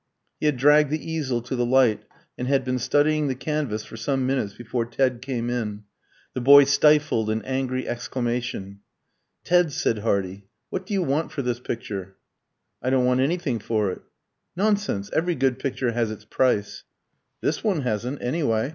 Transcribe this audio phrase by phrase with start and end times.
[0.39, 2.05] He had dragged the easel to the light,
[2.35, 5.83] and had been studying the canvas for some minutes before Ted came in.
[6.33, 8.79] The boy stifled an angry exclamation.
[9.43, 12.15] "Ted," said Hardy, "what do you want for this picture?"
[12.81, 14.01] "I don't want anything for it."
[14.55, 15.11] "Nonsense!
[15.13, 16.83] Every good picture has its price."
[17.41, 18.69] "This one hasn't, anyway."